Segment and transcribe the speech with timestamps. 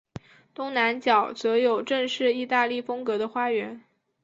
[0.55, 3.83] 东南角则有正式意大利风格的花园。